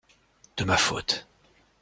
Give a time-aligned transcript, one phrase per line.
[0.55, 1.17] De ma faute.